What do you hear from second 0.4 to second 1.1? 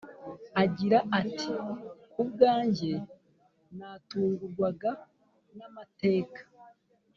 agira